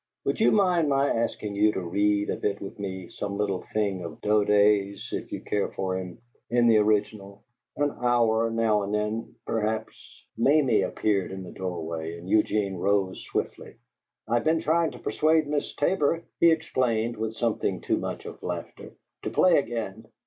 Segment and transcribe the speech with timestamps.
[0.25, 4.03] Would you mind my asking you to read a bit with me, some little thing
[4.03, 6.17] of Daudet's if you care for him,
[6.49, 7.43] in the original?
[7.77, 9.93] An hour, now and then, perhaps"
[10.45, 13.75] Mamie appeared in the doorway and Eugene rose swiftly.
[14.27, 18.41] "I have been trying to persuade Miss Tabor," he explained, with something too much of
[18.41, 20.07] laughter, "to play again.